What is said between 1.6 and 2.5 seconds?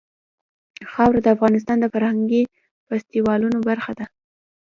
د فرهنګي